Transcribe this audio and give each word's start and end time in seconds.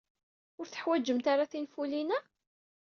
Ur 0.59 0.65
teḥwajemt 0.67 1.25
ara 1.33 1.51
tinfulin-a? 1.51 2.19